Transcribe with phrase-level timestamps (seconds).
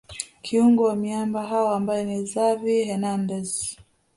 [0.41, 3.77] kiungo wa miamba hao ambaye ni Xavi Hernandez